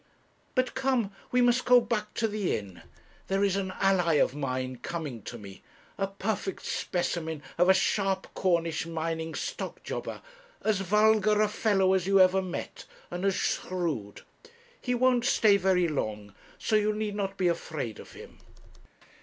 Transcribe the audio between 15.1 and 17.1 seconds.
stay very long, so you